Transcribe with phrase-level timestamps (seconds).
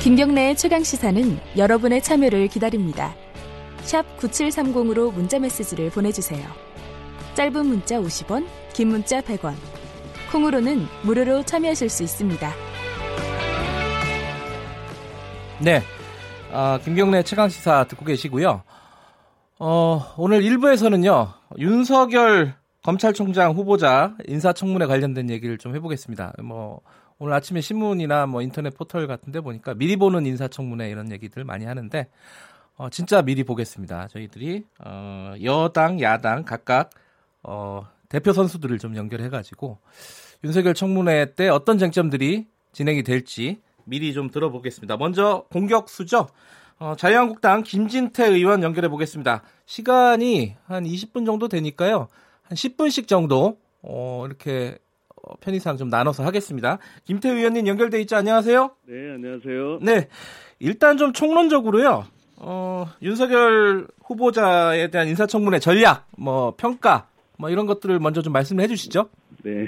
[0.00, 3.14] 김경래의 최강 시사는 여러분의 참여를 기다립니다.
[3.82, 6.42] 샵 9730으로 문자 메시지를 보내주세요.
[7.34, 9.52] 짧은 문자 50원, 긴 문자 100원.
[10.32, 12.50] 콩으로는 무료로 참여하실 수 있습니다.
[15.60, 15.82] 네.
[16.50, 18.62] 아, 김경래 최강 시사 듣고 계시고요.
[19.58, 21.28] 어, 오늘 1부에서는요,
[21.58, 26.32] 윤석열 검찰총장 후보자 인사청문회 관련된 얘기를 좀 해보겠습니다.
[26.42, 26.80] 뭐,
[27.22, 32.08] 오늘 아침에 신문이나 뭐 인터넷 포털 같은데 보니까 미리 보는 인사청문회 이런 얘기들 많이 하는데,
[32.76, 34.08] 어, 진짜 미리 보겠습니다.
[34.08, 36.88] 저희들이, 어, 여당, 야당 각각,
[37.42, 39.78] 어, 대표 선수들을 좀 연결해가지고,
[40.44, 44.96] 윤석열 청문회 때 어떤 쟁점들이 진행이 될지 미리 좀 들어보겠습니다.
[44.96, 46.26] 먼저 공격수죠.
[46.78, 49.42] 어, 자유한국당 김진태 의원 연결해 보겠습니다.
[49.66, 52.08] 시간이 한 20분 정도 되니까요.
[52.44, 54.89] 한 10분씩 정도 어, 이렇게 어,
[55.40, 56.78] 편의상 좀 나눠서 하겠습니다.
[57.04, 58.16] 김태 의원님 연결돼 있죠?
[58.16, 58.70] 안녕하세요.
[58.86, 59.78] 네, 안녕하세요.
[59.82, 60.08] 네,
[60.58, 62.04] 일단 좀 총론적으로요.
[62.36, 67.06] 어, 윤석열 후보자에 대한 인사청문회 전략, 뭐 평가,
[67.38, 69.08] 뭐 이런 것들을 먼저 좀 말씀을 해주시죠.
[69.44, 69.66] 네.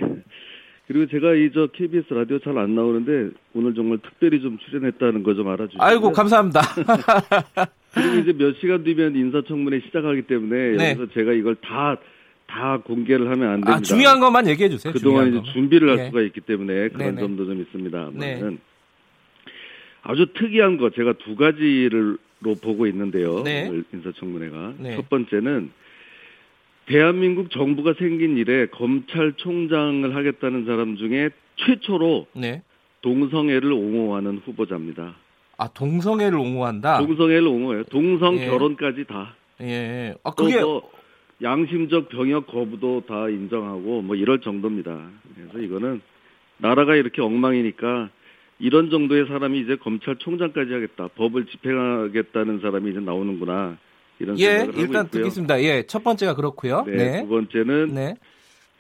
[0.89, 5.33] 그리고 제가 이 저 KBS 라디오 잘 안 나오는데 오늘 정말 특별히 좀 출연했다는 거
[5.35, 5.83] 좀 알아주시죠.
[5.83, 6.61] 아이고 감사합니다.
[7.95, 10.91] 그리고 이제 몇 시간 뒤면 인사청문회 시작하기 때문에 네.
[10.91, 11.97] 여기서 제가 이걸 다
[12.53, 13.75] 다 공개를 하면 안 됩니다.
[13.75, 14.93] 아, 중요한 것만 얘기해 주세요.
[14.93, 16.07] 그동안 이제 준비를 할 네.
[16.07, 17.21] 수가 있기 때문에 그런 네네.
[17.21, 18.11] 점도 좀 있습니다.
[18.13, 18.43] 네.
[20.03, 23.43] 아주 특이한 거 제가 두 가지를 로 보고 있는데요.
[23.45, 23.71] 네.
[23.95, 24.97] 인사청문회가 네.
[24.97, 25.71] 첫 번째는
[26.87, 32.63] 대한민국 정부가 생긴 이래 검찰총장을 하겠다는 사람 중에 최초로 네.
[33.03, 35.15] 동성애를 옹호하는 후보자입니다.
[35.57, 36.99] 아 동성애를 옹호한다.
[36.99, 37.85] 동성애를 옹호해요.
[37.85, 38.47] 동성 예.
[38.47, 39.37] 결혼까지 다.
[39.61, 40.17] 예.
[40.25, 40.91] 아 그게 뭐
[41.43, 45.11] 양심적 병역 거부도 다 인정하고 뭐 이럴 정도입니다.
[45.35, 46.01] 그래서 이거는
[46.59, 48.11] 나라가 이렇게 엉망이니까
[48.59, 53.77] 이런 정도의 사람이 이제 검찰총장까지 하겠다, 법을 집행하겠다는 사람이 이제 나오는구나.
[54.21, 55.23] 이런 예, 생각을 일단 하고 있고요.
[55.23, 55.63] 듣겠습니다.
[55.63, 56.85] 예, 첫 번째가 그렇고요.
[56.87, 57.23] 네, 네.
[57.23, 58.15] 두 번째는 네.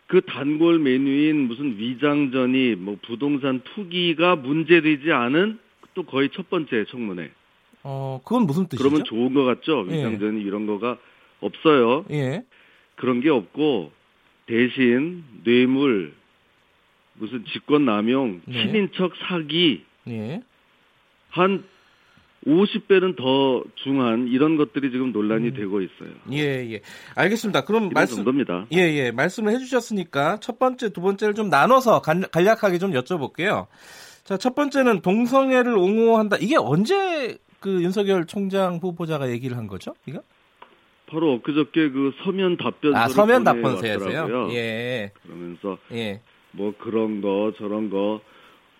[0.06, 5.58] 그 단골 메뉴인 무슨 위장전이 뭐 부동산 투기가 문제되지 않은
[5.94, 7.30] 또 거의 첫 번째 청문회.
[7.82, 8.88] 어, 그건 무슨 뜻이죠?
[8.88, 9.84] 그러면 좋은 것 같죠?
[9.90, 9.96] 예.
[9.96, 10.44] 위장전이 예.
[10.44, 10.98] 이런 거가
[11.40, 12.04] 없어요.
[12.12, 12.44] 예.
[13.02, 13.90] 그런 게 없고
[14.46, 16.14] 대신 뇌물
[17.14, 18.64] 무슨 직권 남용, 네.
[18.64, 20.40] 친인척 사기 예.
[21.28, 21.64] 한
[22.46, 25.54] 50배는 더 중한 이런 것들이 지금 논란이 음.
[25.54, 26.10] 되고 있어요.
[26.30, 26.80] 예, 예.
[27.16, 27.64] 알겠습니다.
[27.64, 28.66] 그럼 말씀 정도입니다.
[28.72, 29.10] 예, 예.
[29.10, 33.66] 말씀을 해 주셨으니까 첫 번째, 두 번째를 좀 나눠서 간, 간략하게 좀 여쭤볼게요.
[34.22, 36.36] 자, 첫 번째는 동성애를 옹호한다.
[36.36, 39.92] 이게 언제 그 윤석열 총장 후보자가 얘기를 한 거죠?
[40.06, 40.22] 이거?
[41.12, 44.48] 바로 엊그저께 그 서면 답변 아, 서면 답변서였어요.
[44.52, 45.10] 예.
[45.22, 46.20] 그러면서 예.
[46.52, 48.20] 뭐 그런 거 저런 거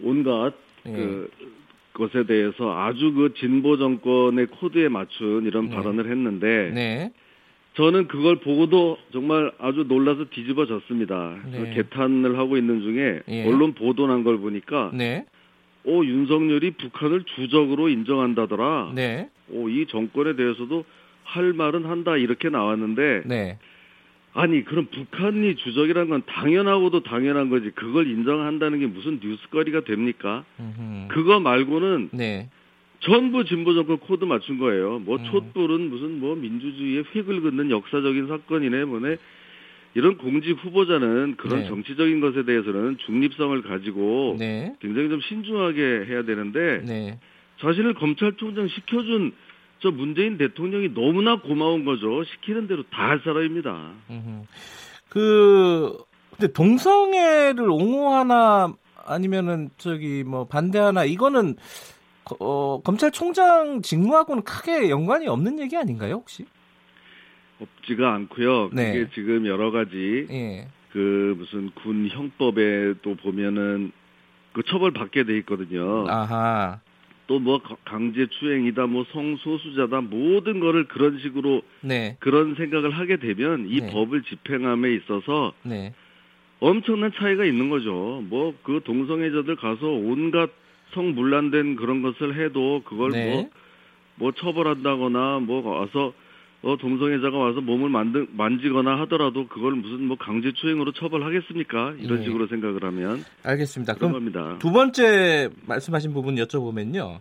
[0.02, 0.54] 온갖
[0.86, 0.92] 예.
[0.92, 1.30] 그
[1.92, 5.76] 것에 대해서 아주 그 진보 정권의 코드에 맞춘 이런 네.
[5.76, 7.12] 발언을 했는데 네.
[7.74, 11.36] 저는 그걸 보고도 정말 아주 놀라서 뒤집어졌습니다.
[11.50, 11.74] 네.
[11.74, 13.46] 개탄을 하고 있는 중에 예.
[13.46, 15.26] 언론 보도 난 걸 보니까 네.
[15.84, 18.92] 오 윤석열이 북한을 주적으로 인정한다더라.
[18.94, 19.28] 네.
[19.50, 20.84] 오 이 정권에 대해서도
[21.32, 23.58] 할 말은 한다 이렇게 나왔는데 네.
[24.34, 30.44] 아니 그럼 북한이 주적이라는 건 당연하고도 당연한 거지 그걸 인정한다는 게 무슨 뉴스거리가 됩니까?
[30.60, 31.08] 음흠.
[31.08, 32.48] 그거 말고는 네.
[33.00, 35.00] 전부 진보 정권 코드 맞춘 거예요.
[35.00, 35.24] 뭐 음.
[35.24, 39.16] 촛불은 무슨 뭐 민주주의의 획을 긋는 역사적인 사건이네 뭐네
[39.94, 41.68] 이런 공직 후보자는 그런 네.
[41.68, 44.74] 정치적인 것에 대해서는 중립성을 가지고 네.
[44.80, 47.18] 굉장히 좀 신중하게 해야 되는데 네.
[47.60, 49.32] 자신을 검찰총장 시켜준
[49.82, 52.22] 저 문재인 대통령이 너무나 고마운 거죠.
[52.24, 53.92] 시키는 대로 다 할 사람입니다.
[55.08, 55.96] 그
[56.30, 58.72] 근데 동성애를 옹호하나
[59.04, 61.56] 아니면은 저기 뭐 반대하나 이거는
[62.38, 66.46] 어, 검찰총장 직무하고는 크게 연관이 없는 얘기 아닌가요, 혹시?
[67.60, 68.70] 없지가 않고요.
[68.72, 68.92] 네.
[68.92, 70.68] 그게 지금 여러 가지 예.
[70.92, 73.92] 그 무슨 군 형법에도 보면은
[74.52, 76.06] 그 처벌 받게 돼 있거든요.
[76.08, 76.80] 아하.
[77.26, 82.16] 또 뭐 강제 추행이다, 뭐 성소수자다, 모든 거를 그런 식으로 네.
[82.20, 83.90] 그런 생각을 하게 되면 이 네.
[83.90, 85.94] 법을 집행함에 있어서 네.
[86.60, 88.22] 엄청난 차이가 있는 거죠.
[88.28, 90.50] 뭐 그 동성애자들 가서 온갖
[90.94, 93.32] 성물란된 그런 것을 해도 그걸 네.
[93.32, 93.50] 뭐,
[94.16, 96.12] 뭐 처벌한다거나 뭐 와서
[96.62, 101.94] 어, 동성애자가 와서 몸을 만든, 만지거나 하더라도 그걸 무슨 뭐 강제추행으로 처벌하겠습니까?
[101.98, 102.24] 이런 네.
[102.24, 103.24] 식으로 생각을 하면.
[103.42, 103.94] 알겠습니다.
[103.94, 104.56] 그럼 겁니다.
[104.60, 107.20] 두 번째 말씀하신 부분 여쭤보면요.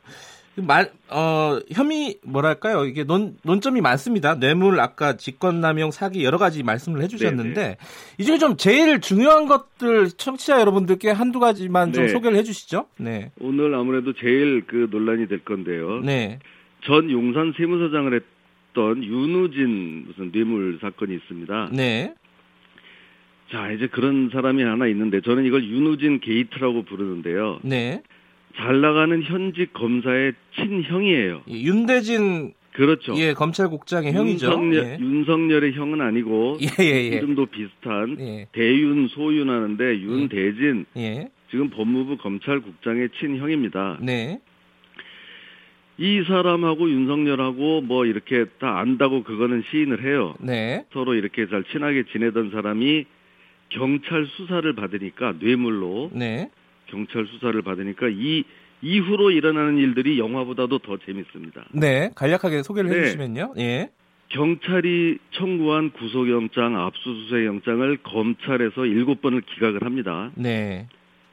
[0.58, 2.86] 말, 어, 혐의, 뭐랄까요.
[2.86, 4.36] 이게 논, 논점이 많습니다.
[4.38, 7.78] 뇌물, 아까 직권남용, 사기 여러 가지 말씀을 해주셨는데, 네네.
[8.20, 12.10] 이 중에 좀 제일 중요한 것들 청취자 여러분들께 한두 가지만 좀 네.
[12.10, 12.86] 소개를 해주시죠.
[12.98, 13.32] 네.
[13.40, 16.02] 오늘 아무래도 제일 그 논란이 될 건데요.
[16.02, 16.40] 네.
[16.84, 18.24] 전 용산 세무서장을 했
[18.74, 21.70] 던 윤우진 무슨 뇌물 사건이 있습니다.
[21.74, 22.14] 네.
[23.52, 27.60] 자, 이제 그런 사람이 하나 있는데, 저는 이걸 윤우진 게이트라고 부르는데요.
[27.64, 28.02] 네.
[28.56, 31.44] 잘 나가는 현직 검사의 친형이에요.
[31.50, 33.14] 예, 윤대진 그렇죠.
[33.18, 34.48] 예, 검찰국장의 형이죠.
[34.48, 34.98] 윤석열, 예.
[35.00, 37.18] 윤석열의 형은 아니고 예, 예, 예.
[37.18, 38.48] 이름도 비슷한 예.
[38.54, 40.86] 대윤 소윤 하는데 윤대진
[41.50, 44.00] 지금 법무부 검찰국장의 친형입니다.
[44.02, 44.40] 네.
[46.02, 50.34] 이 사람하고 윤석열하고 뭐 이렇게 다 안다고 그거는 시인을 해요.
[50.40, 50.84] 네.
[50.94, 53.06] 서로 이렇게 잘 친하게 지내던 사람이
[53.70, 56.50] 경찰 수사를 받으니까 뇌물로 네.
[56.88, 58.44] 경찰 수사를 받으니까 이
[58.82, 61.66] 이후로 일어나는 일들이 영화보다도 더 재밌습니다.
[61.72, 62.98] 네, 간략하게 소개를 네.
[62.98, 63.54] 해주시면요.
[63.60, 63.90] 예.
[64.30, 70.32] 경찰이 청구한 구속영장, 압수수색 영장을 검찰에서 일곱 번을 기각을 합니다.
[70.34, 70.88] 네.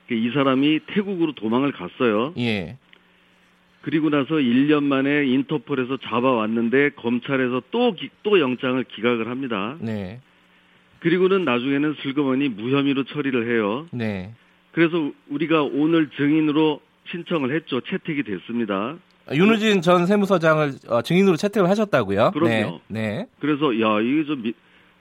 [0.08, 2.34] 그이 사람이 태국으로 도망을 갔어요.
[2.36, 2.76] 예.
[3.88, 9.78] 그리고 나서 1년 만에 인터폴에서 잡아왔는데 검찰에서 또, 또 영장을 기각을 합니다.
[9.80, 10.20] 네.
[11.00, 13.86] 그리고는 나중에는 슬그머니 무혐의로 처리를 해요.
[13.90, 14.34] 네.
[14.72, 17.80] 그래서 우리가 오늘 증인으로 신청을 했죠.
[17.80, 18.98] 채택이 됐습니다.
[19.26, 22.32] 아, 윤우진 전 세무서장을 어, 증인으로 채택을 하셨다고요?
[22.32, 22.80] 그럼요.
[22.88, 23.00] 네.
[23.00, 23.26] 네.
[23.40, 24.52] 그래서 야 이게 저, 미,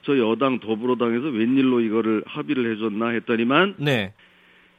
[0.04, 4.14] 저 여당 더불어당에서 웬일로 이거를 합의를 해줬나 했더니만 네.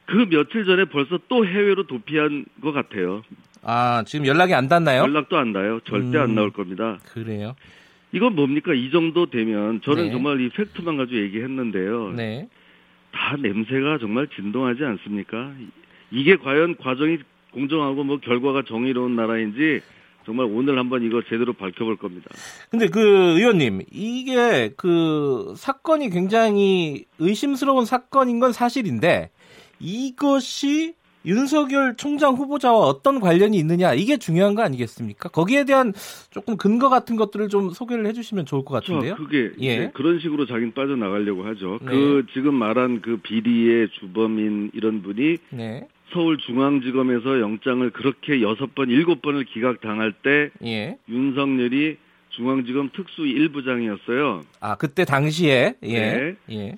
[0.07, 3.21] 그 며칠 전에 벌써 또 해외로 도피한 것 같아요.
[3.61, 5.01] 아 지금 연락이 안 닿나요?
[5.01, 5.79] 연락도 안 닿아요.
[5.81, 6.99] 절대 음, 안 나올 겁니다.
[7.11, 7.55] 그래요?
[8.11, 8.73] 이건 뭡니까?
[8.73, 10.11] 이 정도 되면 저는 네.
[10.11, 12.13] 정말 이 팩트만 가지고 얘기했는데요.
[12.15, 12.47] 네.
[13.11, 15.51] 다 냄새가 정말 진동하지 않습니까?
[16.11, 17.19] 이게 과연 과정이
[17.51, 19.81] 공정하고 뭐 결과가 정의로운 나라인지
[20.25, 22.29] 정말 오늘 한번 이거 제대로 밝혀볼 겁니다.
[22.69, 22.99] 근데 그
[23.37, 29.31] 의원님 이게 그 사건이 굉장히 의심스러운 사건인 건 사실인데
[29.79, 30.93] 이것이
[31.25, 35.29] 윤석열 총장 후보자와 어떤 관련이 있느냐 이게 중요한 거 아니겠습니까?
[35.29, 35.93] 거기에 대한
[36.31, 39.15] 조금 근거 같은 것들을 좀 소개를 해주시면 좋을 것 같은데요.
[39.15, 39.91] 그게 예.
[39.93, 41.79] 그런 식으로 자기는 빠져나가려고 하죠.
[41.81, 41.91] 네.
[41.91, 45.87] 그 지금 말한 그 비리의 주범인 이런 분이 네.
[46.13, 50.97] 서울중앙지검에서 영장을 그렇게 여섯 번 일곱 번을 기각당할 때 예.
[51.07, 51.97] 윤석열이
[52.29, 54.43] 중앙지검 특수 1부장이었어요.
[54.59, 55.99] 아 그때 당시에 예.
[55.99, 56.35] 네.
[56.51, 56.75] 예.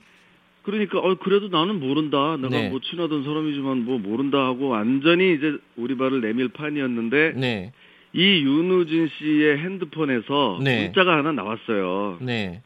[0.64, 2.38] 그러니까 어 그래도 나는 모른다.
[2.38, 2.70] 내가 네.
[2.70, 7.72] 뭐 친하던 사람이지만 뭐 모른다 하고 완전히 이제 우리 발을 내밀 판이었는데 네.
[8.14, 10.86] 이 윤우진 씨의 핸드폰에서 네.
[10.86, 12.18] 문자가 하나 나왔어요.
[12.22, 12.62] 네.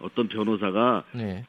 [0.00, 1.44] 어떤 변호사가 네.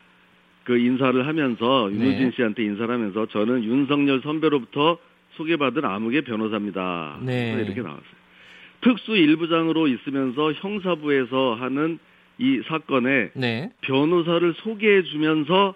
[0.64, 2.32] 그 인사를 하면서 윤우진 네.
[2.36, 4.98] 씨한테 인사를 하면서 저는 윤석열 선배로부터
[5.36, 7.20] 소개받은 아무개 변호사입니다.
[7.22, 7.64] 네.
[7.66, 8.18] 이렇게 나왔어요.
[8.82, 12.00] 특수 일부장으로 있으면서 형사부에서 하는
[12.40, 13.72] 이 사건에 네.
[13.82, 15.74] 변호사를 소개해 주면서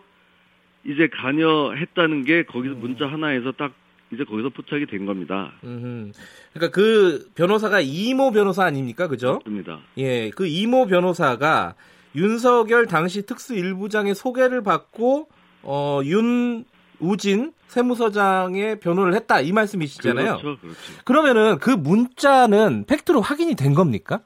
[0.84, 2.80] 이제 관여했다는 게 거기서 음.
[2.82, 3.74] 문자 하나에서 딱
[4.12, 5.54] 이제 거기서 포착이 된 겁니다.
[5.64, 6.12] 음흠.
[6.54, 9.40] 그러니까 그 변호사가 이모 변호사 아닙니까, 그죠?
[9.46, 9.80] 맞습니다.
[9.98, 11.76] 예, 그 이모 변호사가
[12.16, 15.30] 윤석열 당시 특수 일부장의 소개를 받고
[15.64, 20.40] 어, 윤우진 세무서장의 변호를 했다 이 말씀이시잖아요.
[20.40, 20.78] 그렇죠, 그렇죠.
[21.06, 24.22] 그러면은 그 문자는 팩트로 확인이 된 겁니까?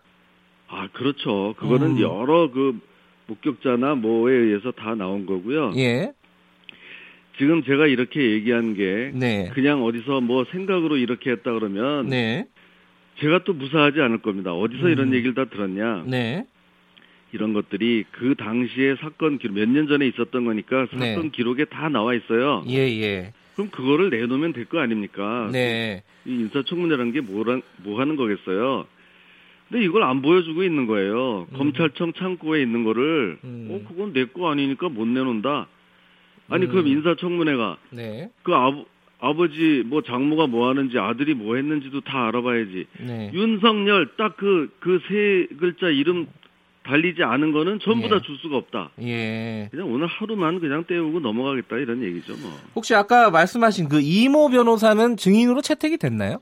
[0.68, 1.54] 아, 그렇죠.
[1.58, 2.00] 그거는 음.
[2.02, 2.80] 여러 그
[3.28, 5.74] 목격자나 뭐에 의해서 다 나온 거고요.
[5.78, 6.12] 예.
[7.38, 9.50] 지금 제가 이렇게 얘기한 게 네.
[9.54, 12.46] 그냥 어디서 뭐 생각으로 이렇게 했다 그러면 네.
[13.20, 14.54] 제가 또 무사하지 않을 겁니다.
[14.54, 14.92] 어디서 음.
[14.92, 16.06] 이런 얘기를 다 들었냐?
[16.08, 16.46] 네.
[17.34, 21.30] 이런 것들이 그 당시에 사건 기록 몇 년 전에 있었던 거니까 사건 네.
[21.30, 22.64] 기록에 다 나와 있어요.
[22.70, 23.34] 예, 예.
[23.56, 25.50] 그럼 그거를 내놓으면 될 거 아닙니까?
[25.52, 26.04] 네.
[26.26, 28.86] 이 인사청문회라는 게 뭐라, 뭐 하는 거겠어요?
[29.70, 31.48] 근데 이걸 안 보여주고 있는 거예요.
[31.52, 31.58] 음.
[31.58, 33.68] 검찰청 창고에 있는 거를 음.
[33.72, 35.68] 어 그건 내 거 아니니까 못 내놓는다.
[36.50, 36.72] 아니 음.
[36.72, 38.30] 그럼 인사청문회가 네.
[38.44, 38.86] 그 아버
[39.20, 42.86] 아버지 뭐 장모가 뭐 하는지 아들이 뭐 했는지도 다 알아봐야지.
[43.00, 43.32] 네.
[43.34, 46.28] 윤석열 딱 그 그 세 글자 이름
[46.84, 48.10] 달리지 않은 거는 전부 예.
[48.10, 48.92] 다줄 수가 없다.
[49.02, 49.70] 예.
[49.72, 52.52] 그냥 오늘 하루만 그냥 때우고 넘어가겠다 이런 얘기죠 뭐.
[52.76, 56.42] 혹시 아까 말씀하신 그 이모 변호사는 증인으로 채택이 됐나요?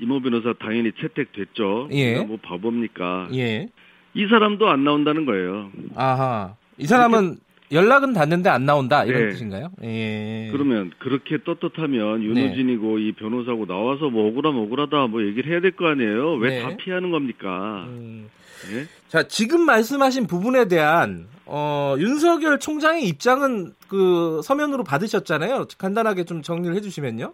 [0.00, 1.88] 이모 변호사 당연히 채택됐죠.
[1.92, 2.20] 예.
[2.20, 3.28] 뭐 바보입니까?
[3.34, 3.68] 예.
[4.14, 5.70] 이 사람도 안 나온다는 거예요.
[5.94, 6.54] 아하.
[6.78, 7.36] 이 사람은
[7.72, 9.30] 연락은 닿는데 안 나온다 이런 네.
[9.30, 9.70] 뜻인가요?
[9.82, 10.48] 예.
[10.52, 12.26] 그러면 그렇게 떳떳하면 네.
[12.26, 13.02] 윤호진이고 네.
[13.04, 16.34] 이 변호사고 나와서 뭐 억울함 억울하다 뭐 얘기를 해야 될 거 아니에요?
[16.34, 16.76] 왜다 네.
[16.76, 17.84] 피하는 겁니까?
[17.88, 18.28] 음.
[18.72, 18.86] 예?
[19.08, 25.66] 자 지금 말씀하신 부분에 대한 어, 윤석열 총장의 입장은 그 서면으로 받으셨잖아요.
[25.76, 27.32] 간단하게 좀 정리를 해주시면요.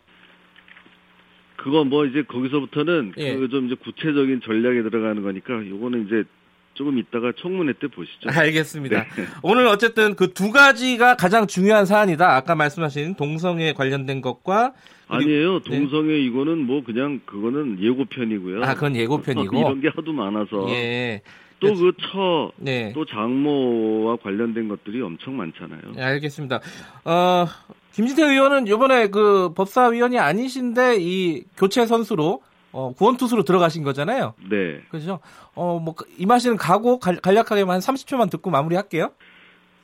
[1.63, 3.37] 그거 뭐 이제 거기서부터는 예.
[3.37, 6.25] 그좀 이제 구체적인 전략에 들어가는 거니까 요거는 이제
[6.73, 8.31] 조금 이따가 청문회 때 보시죠.
[8.31, 9.05] 알겠습니다.
[9.05, 9.25] 네.
[9.43, 12.35] 오늘 어쨌든 그 두 가지가 가장 중요한 사안이다.
[12.35, 14.73] 아까 말씀하신 동성애 관련된 것과
[15.09, 15.61] 아니에요.
[15.61, 15.71] 네.
[15.71, 16.21] 동성애 네.
[16.21, 18.63] 이거는 뭐 그냥 그거는 예고편이고요.
[18.65, 20.67] 아, 그건 예고편이고 이런 게 하도 많아서.
[20.71, 21.21] 예.
[21.59, 22.91] 또 그 처, 네.
[22.95, 25.93] 또 장모와 관련된 것들이 엄청 많잖아요.
[25.95, 26.61] 네, 알겠습니다.
[27.05, 27.45] 어,
[27.93, 32.43] 김진태 의원은 이번에 그 법사위원이 아니신데 이 교체 선수로
[32.73, 34.35] 어, 구원 투수로 들어가신 거잖아요.
[34.49, 34.81] 네.
[34.91, 35.19] 그죠?
[35.55, 39.11] 어, 뭐, 이마시는 가고 간, 간략하게만 한 30초만 듣고 마무리할게요.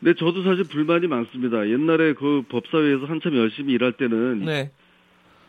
[0.01, 1.69] 네, 저도 사실 불만이 많습니다.
[1.69, 4.45] 옛날에 그 법사위에서 한참 열심히 일할 때는.
[4.45, 4.71] 네.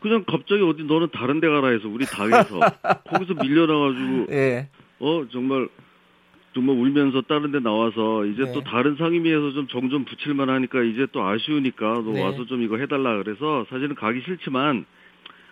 [0.02, 2.60] 그냥 갑자기 어디 너는 다른 데 가라 해서 우리 당에서
[3.10, 4.28] 거기서 밀려나가지고.
[4.32, 4.70] 예.
[5.00, 5.68] 어, 정말
[6.58, 8.52] 정말 울면서 다른 데 나와서 이제 네.
[8.52, 12.24] 또 다른 상임위에서 좀 정 좀 붙일만 하니까 이제 또 아쉬우니까 너 네.
[12.24, 14.84] 와서 좀 이거 해달라 그래서 사실은 가기 싫지만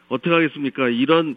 [0.10, 0.90] 어떻게 하겠습니까?
[0.90, 1.36] 이런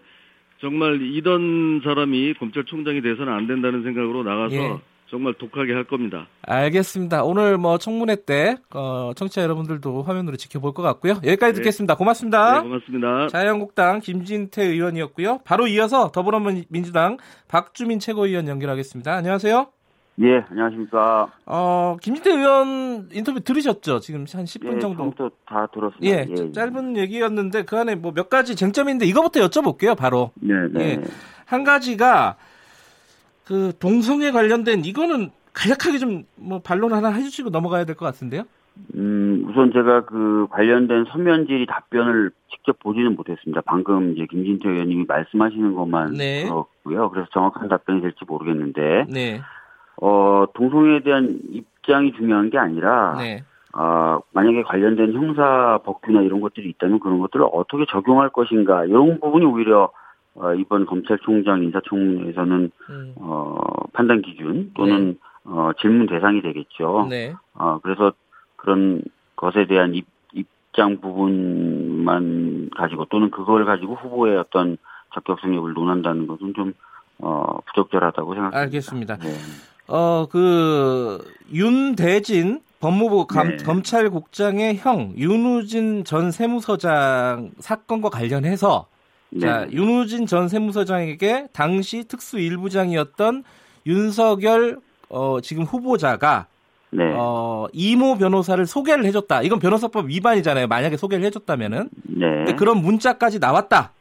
[0.62, 4.78] 정말 이런 사람이 검찰총장이 돼서는 안 된다는 생각으로 나가서 예.
[5.10, 6.26] 정말 독하게 할 겁니다.
[6.42, 7.24] 알겠습니다.
[7.24, 11.14] 오늘 뭐 청문회 때 어, 청취자 여러분들도 화면으로 지켜볼 것 같고요.
[11.24, 11.56] 여기까지 네.
[11.58, 11.94] 듣겠습니다.
[11.96, 12.58] 고맙습니다.
[12.62, 13.28] 네, 고맙습니다.
[13.28, 15.40] 자유한국당 김진태 의원이었고요.
[15.44, 17.16] 바로 이어서 더불어민주당
[17.48, 19.14] 박주민 최고위원 연결하겠습니다.
[19.14, 19.68] 안녕하세요.
[20.20, 21.30] 예, 안녕하십니까.
[21.46, 24.00] 어, 김진태 의원 인터뷰 들으셨죠?
[24.00, 25.14] 지금 한 10분 예, 정도.
[25.46, 26.04] 다 들었습니다.
[26.04, 30.32] 예, 예, 예, 짧은 얘기였는데 그 안에 뭐 몇 가지 쟁점인데 이거부터 여쭤볼게요, 바로.
[30.34, 30.80] 네, 네.
[30.84, 31.00] 예,
[31.46, 32.36] 한 가지가
[33.48, 38.44] 그 동성애 관련된 이거는 간략하게 좀 뭐 반론 하나 해주시고 넘어가야 될 것 같은데요.
[38.94, 43.60] 음, 우선 제가 그 관련된 서면 질의 답변을 직접 보지는 못했습니다.
[43.66, 46.44] 방금 이제 김진태 의원님이 말씀하시는 것만 네.
[46.44, 47.10] 들었고요.
[47.10, 49.40] 그래서 정확한 답변이 될지 모르겠는데, 네.
[50.00, 53.42] 어, 동성애에 대한 입장이 중요한 게 아니라, 네.
[53.74, 59.44] 어, 만약에 관련된 형사 법규나 이런 것들이 있다면 그런 것들을 어떻게 적용할 것인가 이런 부분이
[59.44, 59.90] 오히려
[60.40, 63.14] 어, 이번 검찰총장 인사청문회에서는 음.
[63.16, 63.58] 어,
[63.92, 65.14] 판단 기준 또는 네.
[65.44, 67.06] 어, 질문 대상이 되겠죠.
[67.10, 67.34] 네.
[67.54, 68.12] 어, 그래서
[68.56, 69.02] 그런
[69.36, 74.76] 것에 대한 입, 입장 부분만 가지고 또는 그걸 가지고 후보의 어떤
[75.14, 76.72] 적격성 여부를 논한다는 것은 좀
[77.18, 78.58] 어, 부적절하다고 생각합니다.
[78.60, 79.16] 알겠습니다.
[79.18, 79.28] 네.
[79.88, 81.18] 어, 그
[81.52, 83.56] 윤대진 법무부 감, 네.
[83.56, 88.86] 검찰국장의 형 윤우진 전 세무서장 사건과 관련해서
[89.30, 89.40] 네.
[89.40, 93.44] 자, 윤우진 전 세무서장에게 당시 특수일부장이었던
[93.86, 96.46] 윤석열 어, 지금 후보자가
[96.90, 97.12] 네.
[97.16, 99.42] 어, 이모 변호사를 소개를 해줬다.
[99.42, 100.66] 이건 변호사법 위반이잖아요.
[100.68, 101.90] 만약에 소개를 해줬다면은.
[102.04, 102.44] 네.
[102.56, 103.92] 그런 문자까지 나왔다.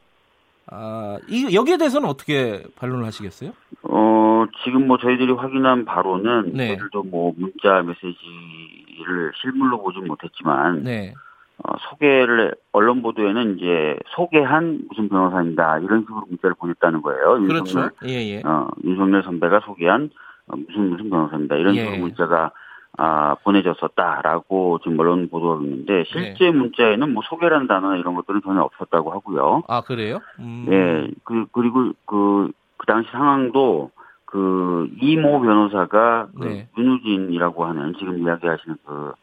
[0.69, 3.51] 아, 이, 여기에 대해서는 어떻게 반론을 하시겠어요?
[3.83, 6.67] 어, 지금 뭐 저희들이 확인한 바로는 네.
[6.67, 11.13] 저희들도 뭐 문자 메시지를 실물로 보진 못했지만 네.
[11.63, 17.41] 어, 소개를 언론 보도에는 이제 소개한 무슨 변호사입니다 이런 식으로 문자를 보냈다는 거예요.
[17.41, 17.79] 그렇죠.
[17.79, 18.41] 윤석열, 예, 예.
[18.45, 20.09] 어, 윤석열 선배가 소개한
[20.47, 21.83] 어, 무슨 무슨 변호사입니다 이런 예.
[21.83, 22.51] 식으로 문자가
[22.99, 26.51] 아, 보내졌었다라고 지금 언론 보도가 있는데 실제 네.
[26.51, 29.63] 문자에는 뭐 소개라는 단어나 이런 것들은 전혀 없었다고 하고요.
[29.67, 30.19] 아 그래요?
[30.39, 30.65] 음.
[30.69, 31.11] 예.
[31.23, 33.91] 그 그리고 그그 그 당시 상황도
[34.25, 36.67] 그 이모 변호사가 그 네.
[36.73, 39.13] 그 윤우진이라고 하는 지금 이야기하시는 그,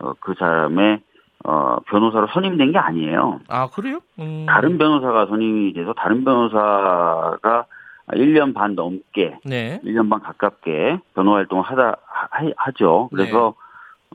[0.00, 1.00] 어, 그 사람의
[1.44, 3.40] 어, 변호사로 선임된 게 아니에요.
[3.48, 4.00] 아, 그래요?
[4.18, 4.46] 음.
[4.48, 7.66] 다른 변호사가 선임이 돼서 다른 변호사가
[8.12, 9.80] 1년 반 넘게, 네.
[9.84, 13.08] 1년 반 가깝게 변호 활동을 하다, 하, 하죠.
[13.12, 13.66] 그래서, 네.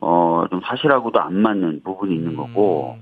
[0.02, 2.36] 어, 좀 사실하고도 안 맞는 부분이 있는 음.
[2.36, 2.98] 거고,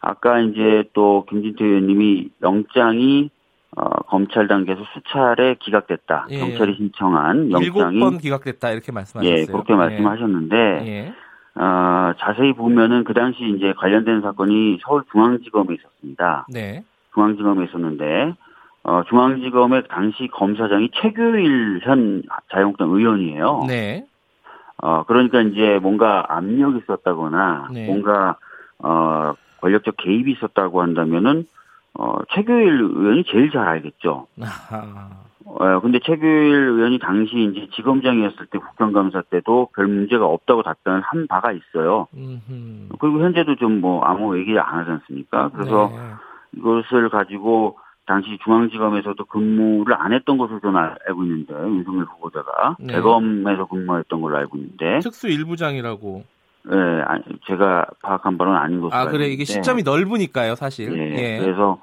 [0.00, 3.30] 아까 이제 또 김진태 의원님이 영장이
[3.76, 6.26] 어, 검찰 단계에서 수차례 기각됐다.
[6.30, 6.38] 예.
[6.38, 9.38] 경찰이 신청한 영장이 7번 기각됐다 이렇게 말씀하셨어요.
[9.38, 11.14] 예, 그렇게 말씀하셨는데 예.
[11.60, 16.46] 어, 자세히 보면은 그 당시 이제 관련된 사건이 서울중앙지검에 있었습니다.
[16.48, 16.82] 네.
[17.12, 18.34] 중앙지검에 있었는데
[18.82, 23.64] 어, 중앙지검의 당시 검사장이 최규일 현 자유한국당 의원이에요.
[23.68, 24.06] 네.
[24.78, 27.86] 어, 그러니까 이제 뭔가 압력이 있었다거나 네.
[27.86, 28.36] 뭔가
[28.78, 31.46] 어, 권력적 개입이 있었다고 한다면은
[31.92, 34.28] 어, 최규일 의원이 제일 잘 알겠죠.
[35.46, 41.26] 어, 근데 최규일 의원이 당시 이제 지검장이었을 때 국정감사 때도 별 문제가 없다고 답변을 한
[41.26, 42.06] 바가 있어요.
[42.14, 42.88] 음흠.
[42.98, 45.48] 그리고 현재도 좀 뭐 아무 얘기 안 하지 않습니까?
[45.54, 46.58] 그래서 네.
[46.58, 52.94] 이것을 가지고 당시 중앙지검에서도 근무를 안 했던 것으로 저는 알고 있는데 윤석열 후보자가 네.
[52.94, 56.24] 대검에서 근무했던 걸로 알고 있는데 특수 일부장이라고
[56.64, 56.74] 네,
[57.46, 61.38] 제가 파악한 바는 아닌 것으로 아 그래 이게 시점이 넓으니까요 사실 네, 예.
[61.38, 61.78] 그래서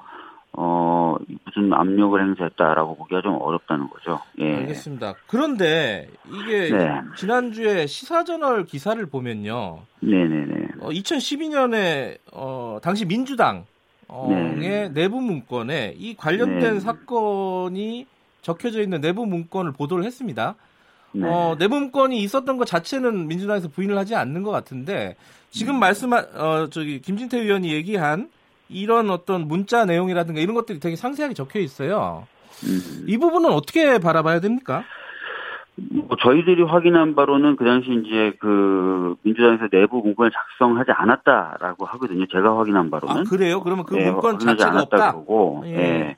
[1.17, 4.19] 어 무슨 압력을 행사했다라고 보기가 좀 어렵다는 거죠.
[4.39, 4.55] 예.
[4.57, 5.15] 알겠습니다.
[5.27, 7.01] 그런데 이게 네.
[7.15, 9.79] 지난주에 시사저널 기사를 보면요.
[9.99, 10.67] 네네네.
[10.81, 13.65] 어, 2012년에 어, 당시 민주당
[14.59, 14.89] 네.
[14.89, 16.79] 내부 문건에 이 관련된 네.
[16.79, 18.05] 사건이
[18.41, 20.55] 적혀져 있는 내부 문건을 보도를 했습니다.
[21.11, 21.27] 네.
[21.27, 25.15] 어, 내부 문건이 있었던 것 자체는 민주당에서 부인을 하지 않는 것 같은데
[25.49, 25.79] 지금 음.
[25.79, 28.29] 말씀한 어, 저기 김진태 의원이 얘기한
[28.69, 32.27] 이런 어떤 문자 내용이라든가 이런 것들이 되게 상세하게 적혀 있어요.
[32.65, 33.05] 음.
[33.07, 34.83] 이 부분은 어떻게 바라봐야 됩니까?
[35.75, 42.25] 뭐 저희들이 확인한 바로는 그 당시 이제 그 민주당에서 내부 문건을 작성하지 않았다라고 하거든요.
[42.27, 43.21] 제가 확인한 바로는.
[43.21, 43.61] 아, 그래요?
[43.61, 45.11] 그러면 그 네, 문건 자체가 없다.
[45.13, 45.75] 고 예.
[45.75, 46.17] 네.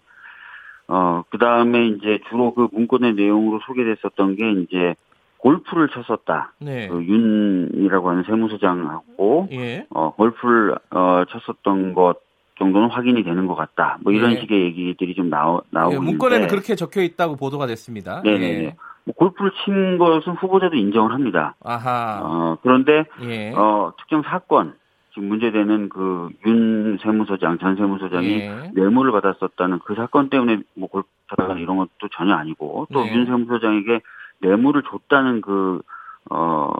[0.87, 4.95] 어, 그 다음에 이제 주로 그 문건의 내용으로 소개됐었던 게 이제
[5.37, 6.53] 골프를 쳤었다.
[6.59, 6.87] 네.
[6.87, 9.85] 그 윤이라고 하는 세무서장하고 예.
[9.89, 12.15] 어, 골프를 어, 쳤었던 것
[12.59, 13.97] 정도는 확인이 되는 것 같다.
[14.01, 14.41] 뭐 이런 예.
[14.41, 18.21] 식의 얘기들이 좀 나오 나오고 예, 문건에는 그렇게 적혀 있다고 보도가 됐습니다.
[18.23, 18.31] 네.
[18.31, 18.75] 예.
[19.05, 21.55] 뭐 골프를 친 것은 후보자도 인정을 합니다.
[21.63, 22.19] 아하.
[22.23, 23.51] 어, 그런데 예.
[23.55, 24.75] 어, 특정 사건
[25.13, 28.71] 지금 문제되는 그 윤 세무서장 전 세무서장이 예.
[28.73, 33.25] 뇌물을 받았었다는 그 사건 때문에 뭐 골프 쳤다는 이런 것도 전혀 아니고 또윤 네.
[33.25, 34.01] 세무서장에게
[34.41, 35.81] 뇌물을 줬다는 그
[36.29, 36.71] 어,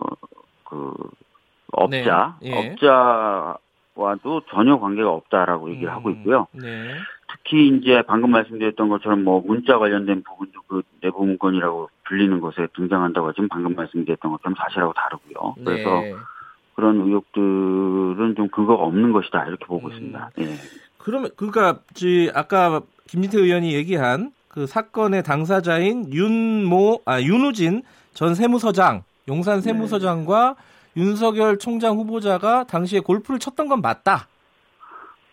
[0.64, 0.92] 그
[1.72, 2.50] 업자 네.
[2.50, 2.70] 예.
[2.70, 3.56] 업자
[3.94, 6.46] 와도 전혀 관계가 없다라고 얘기를 음, 하고 있고요.
[6.52, 6.94] 네.
[7.32, 13.28] 특히 이제 방금 말씀드렸던 것처럼 뭐 문자 관련된 부분도 그 내부 문건이라고 불리는 것에 등장한다고
[13.28, 15.54] 하지만 방금 말씀드렸던 것처럼 사실하고 다르고요.
[15.64, 16.14] 그래서 네.
[16.74, 19.92] 그런 의혹들은 좀 근거가 없는 것이다 이렇게 보고 음.
[19.92, 20.30] 있습니다.
[20.36, 20.54] 네.
[20.98, 21.80] 그러면 그러니까
[22.34, 27.82] 아까 김진태 의원이 얘기한 그 사건의 당사자인 윤모 아 윤우진
[28.14, 29.62] 전 세무서장 용산 네.
[29.62, 30.64] 세무서장과 네.
[30.96, 34.26] 윤석열 총장 후보자가 당시에 골프를 쳤던 건 맞다.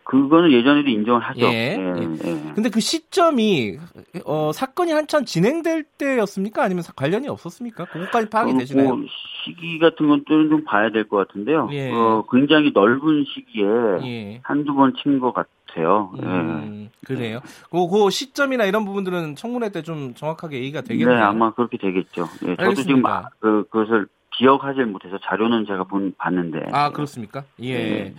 [0.03, 1.41] 그거는 예전에도 인정을 하죠.
[1.47, 1.75] 예.
[1.77, 2.01] 예.
[2.23, 2.53] 예.
[2.55, 3.77] 근데 그 시점이
[4.25, 6.63] 어, 사건이 한참 진행될 때였습니까?
[6.63, 7.85] 아니면 관련이 없었습니까?
[7.85, 8.95] 그것까지 파악이 어, 되시나요?
[8.95, 9.05] 뭐
[9.43, 11.67] 시기 같은 것들은 좀 봐야 될 것 같은데요.
[11.73, 11.91] 예.
[11.91, 13.65] 어, 굉장히 넓은 시기에
[14.03, 14.39] 예.
[14.43, 16.11] 한두 번 친 것 같아요.
[16.23, 16.89] 음, 예.
[17.05, 17.41] 그래요.
[17.69, 21.17] 그, 그 시점이나 이런 부분들은 청문회 때 좀 정확하게 얘기가 되겠네요.
[21.17, 22.29] 네, 아마 그렇게 되겠죠.
[22.45, 23.03] 예, 저도 지금
[23.39, 26.67] 그, 그것을 기억하지 못해서 자료는 제가 본 봤는데.
[26.71, 27.43] 아 그렇습니까?
[27.59, 27.77] 예.
[27.77, 28.15] 네.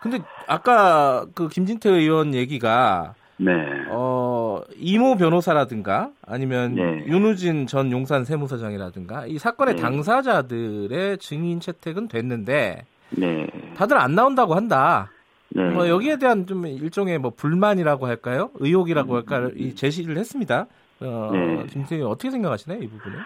[0.00, 3.52] 근데 아까 그 김진태 의원 얘기가 네.
[3.90, 7.04] 어, 이모 변호사라든가 아니면 네.
[7.06, 9.82] 윤우진 전 용산 세무서장이라든가 이 사건의 네.
[9.82, 13.46] 당사자들의 증인 채택은 됐는데 네.
[13.76, 15.10] 다들 안 나온다고 한다.
[15.50, 15.62] 네.
[15.70, 18.50] 뭐 여기에 대한 좀 일종의 뭐 불만이라고 할까요?
[18.54, 19.50] 의혹이라고 할까요?
[19.56, 20.66] 이 제시를 했습니다.
[21.00, 21.66] 어, 네.
[21.68, 23.18] 의원 어떻게 생각하시나요, 이 부분은?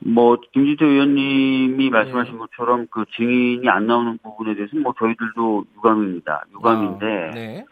[0.00, 2.38] 뭐 김지태 의원님이 말씀하신 네.
[2.38, 6.44] 것처럼 그 증인이 안 나오는 부분에 대해서는 뭐 저희들도 유감입니다.
[6.52, 7.64] 유감인데 아, 네.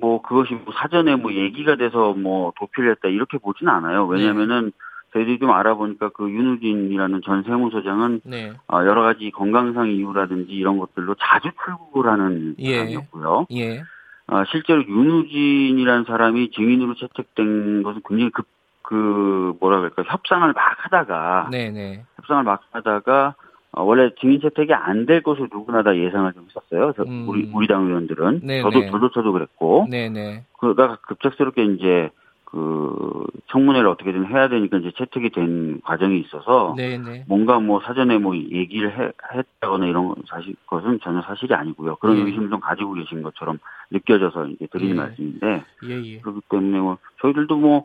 [0.00, 4.06] 뭐 그것이 뭐 사전에 뭐 얘기가 돼서 뭐 도피를 했다 이렇게 보지는 않아요.
[4.06, 4.70] 왜냐면은 네.
[5.12, 8.52] 저희들이 좀 알아보니까 그 윤우진이라는 전 세무서장은 네.
[8.70, 12.78] 어, 여러 가지 건강상 이유라든지 이런 것들로 자주 출국을 하는 예.
[12.78, 13.46] 사람이었고요.
[13.52, 13.82] 예.
[14.26, 18.46] 어, 실제로 윤우진이라는 사람이 증인으로 채택된 것은 굉장히 급
[18.88, 21.70] 그 뭐라 그럴까 협상을 막 하다가 네네.
[21.72, 22.04] 네.
[22.16, 23.34] 협상을 막 하다가
[23.72, 26.94] 어, 원래 증인 채택이 안 될 것을 누구나 다 예상을 좀 했었어요.
[26.96, 27.26] 저, 음.
[27.28, 28.62] 우리 우리 당 의원들은 네네.
[28.62, 28.90] 저도 네.
[29.12, 30.44] 저도 그랬고 네네.
[30.58, 32.08] 그러다가 급작스럽게 이제
[32.46, 36.98] 그 청문회를 어떻게든 해야 되니까 이제 채택이 된 과정이 있어서 네네.
[37.10, 37.24] 네.
[37.28, 41.96] 뭔가 뭐 사전에 뭐 얘기를 해, 했다거나 이런 사실 것은 전혀 사실이 아니고요.
[41.96, 42.22] 그런 예.
[42.22, 43.58] 의심을 좀 가지고 계신 것처럼
[43.90, 44.98] 느껴져서 이제 드리는 예.
[44.98, 46.20] 말씀인데 예, 예.
[46.20, 47.84] 그렇기 때문에 뭐 저희들도 뭐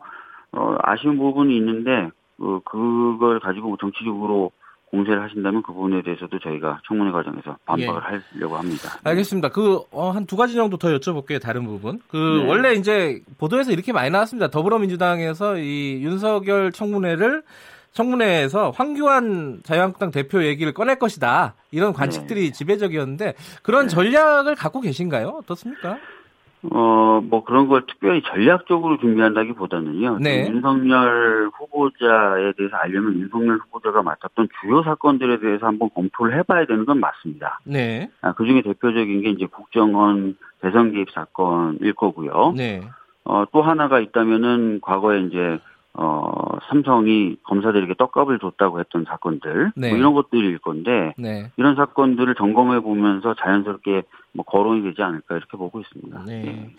[0.56, 4.50] 어, 아쉬운 부분이 있는데 어, 그걸 가지고 정치적으로
[4.90, 8.20] 공세를 하신다면 그 부분에 대해서도 저희가 청문회 과정에서 반박을 예.
[8.32, 8.90] 하려고 합니다.
[9.02, 9.48] 알겠습니다.
[9.48, 11.42] 그, 어, 한두 가지 정도 더 여쭤볼게요.
[11.42, 11.98] 다른 부분.
[12.06, 12.48] 그, 네.
[12.48, 14.48] 원래 이제 보도에서 이렇게 많이 나왔습니다.
[14.48, 17.42] 더불어민주당에서 이 윤석열 청문회를
[17.90, 21.54] 청문회에서 황교안 자유한국당 대표 얘기를 꺼낼 것이다.
[21.72, 22.52] 이런 관측들이 네.
[22.52, 23.88] 지배적이었는데 그런 네.
[23.88, 25.40] 전략을 갖고 계신가요?
[25.42, 25.98] 어떻습니까?
[26.72, 30.18] 어, 뭐 그런 걸 특별히 전략적으로 준비한다기 보다는요.
[30.18, 30.48] 네.
[30.48, 37.00] 윤석열 후보자에 대해서 알려면 윤석열 후보자가 맡았던 주요 사건들에 대해서 한번 검토를 해봐야 되는 건
[37.00, 37.60] 맞습니다.
[37.64, 38.10] 네.
[38.22, 42.54] 아, 그 중에 대표적인 게 이제 국정원 대선 개입 사건일 거고요.
[42.56, 42.82] 네.
[43.24, 45.58] 어, 또 하나가 있다면은 과거에 이제
[45.94, 49.90] 어, 삼성이 검사들에게 떡값을 줬다고 했던 사건들, 네.
[49.90, 51.50] 뭐 이런 것들일 건데, 네.
[51.56, 56.24] 이런 사건들을 점검해 보면서 자연스럽게 뭐 거론이 되지 않을까 이렇게 보고 있습니다.
[56.26, 56.42] 네.
[56.42, 56.70] 네.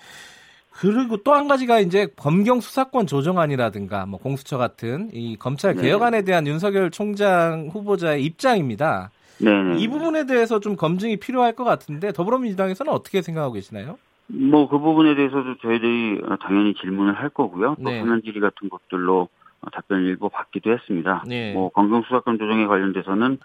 [0.72, 5.84] 그리고 또 한 가지가 이제 검경 수사권 조정안이라든가 뭐 공수처 같은 이 검찰 네.
[5.84, 9.10] 개혁안에 대한 윤석열 총장 후보자의 입장입니다.
[9.40, 9.52] 네.
[9.78, 13.98] 이 부분에 대해서 좀 검증이 필요할 것 같은데 더불어민주당에서는 어떻게 생각하고 계시나요?
[14.28, 17.76] 뭐 그 부분에 대해서도 저희들이 당연히 질문을 할 거고요.
[17.82, 18.02] 또 네.
[18.02, 19.30] 현안 질의 같은 것들로
[19.72, 21.24] 답변 일부 받기도 했습니다.
[21.28, 21.54] 네.
[21.54, 23.40] 뭐 검경 수사권 조정에 관련돼서는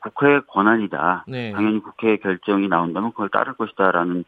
[0.00, 1.24] 국회의 권한이다.
[1.28, 1.52] 네.
[1.52, 4.24] 당연히 국회 결정이 나온다면 그걸 따를 것이다라는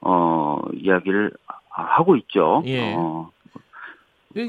[0.00, 1.32] 어, 이야기를
[1.68, 2.62] 하고 있죠.
[2.66, 2.94] 예.
[2.96, 3.30] 어,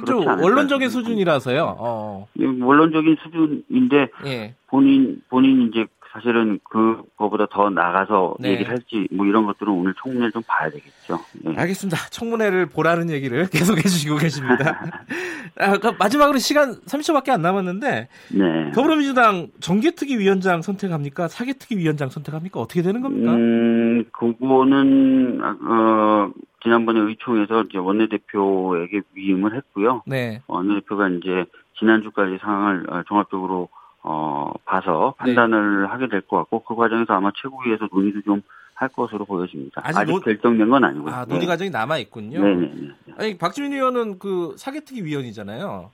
[0.05, 1.75] 좀 원론적인 수준이라서요.
[1.79, 2.27] 어.
[2.37, 4.55] 원론적인 수준인데 예.
[4.67, 5.85] 본인 본인 이제
[6.17, 8.53] 사실은 그거보다 더 나가서 네.
[8.53, 11.19] 얘기를 할지 뭐 이런 것들은 오늘 청문회를 좀 봐야 되겠죠.
[11.43, 11.53] 네.
[11.55, 12.09] 알겠습니다.
[12.09, 14.81] 청문회를 보라는 얘기를 계속 해 주시고 계십니다.
[15.59, 18.71] 아, 그 마지막으로 시간 30초밖에 안 남았는데 네.
[18.71, 21.27] 더불어민주당 정계특위 위원장 선택합니까?
[21.27, 22.59] 사개특위 위원장 선택합니까?
[22.59, 23.33] 어떻게 되는 겁니까?
[23.33, 26.31] 음, 그거는 어,
[26.63, 30.01] 지난번에 의총에서 이제 원내대표에게 위임을 했고요.
[30.07, 30.41] 네.
[30.47, 31.45] 원내대표가 이제
[31.77, 33.69] 지난주까지 상황을 어, 종합적으로
[34.07, 35.35] 어, 봐서 네.
[35.35, 35.87] 판단을 네.
[35.87, 38.41] 하게 될 것 같고 그 과정에서 아마 최고위에서 논의도 좀
[38.77, 39.81] 할 것으로 보여집니다.
[39.83, 40.21] 아직, 아직 논...
[40.21, 41.11] 결정된 건 아니고요.
[41.11, 41.45] 아, 논의 네.
[41.47, 42.41] 과정이 남아 있군요.
[42.43, 42.71] 네네.
[43.17, 45.89] 아니 박지민 의원은 그 사개특위 위원이잖아요.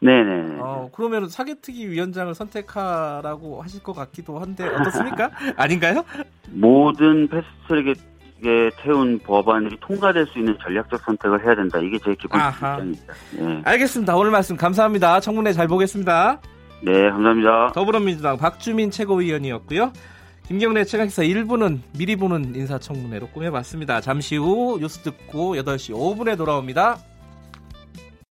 [0.00, 0.58] 네네.
[0.60, 5.30] 어, 그러면 사개특위 위원장을 선택하라고 하실 것 같기도 한데 어떻습니까?
[5.56, 6.04] 아닌가요?
[6.50, 11.78] 모든 패스트트랙에 태운 법안이 통과될 수 있는 전략적 선택을 해야 된다.
[11.78, 13.14] 이게 제 기본 입장입니다.
[13.38, 13.62] 네.
[13.64, 14.16] 알겠습니다.
[14.16, 15.20] 오늘 말씀 감사합니다.
[15.20, 16.40] 청문회 잘 보겠습니다.
[16.82, 17.72] 네, 감사합니다.
[17.72, 19.92] 더불어민주당 박주민 최고위원이었고요.
[20.46, 24.02] 김경래 최강기사 1부는 미리 보는 인사청문회로 꾸며봤습니다.
[24.02, 26.98] 잠시 후 뉴스 듣고 8시 5분에 돌아옵니다.